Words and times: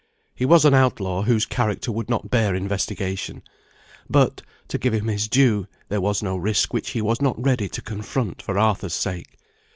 He 0.33 0.47
was 0.47 0.65
an 0.65 0.73
outlaw 0.73 1.21
whose 1.21 1.45
character 1.45 1.91
would 1.91 2.09
not 2.09 2.31
bear 2.31 2.55
investigation; 2.55 3.43
but, 4.09 4.41
to 4.69 4.79
give 4.79 4.95
him 4.95 5.05
his 5.07 5.27
due, 5.27 5.67
there 5.89 6.01
was 6.01 6.23
no 6.23 6.35
risk 6.37 6.73
which 6.73 6.89
he 6.89 7.03
was 7.03 7.21
not 7.21 7.39
ready 7.39 7.69
to 7.69 7.83
confront 7.83 8.41
for 8.41 8.57
Arthur's 8.57 8.95
sake. 8.95 9.37